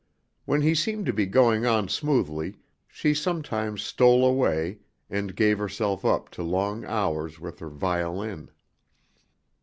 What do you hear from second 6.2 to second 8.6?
to long hours with her violin.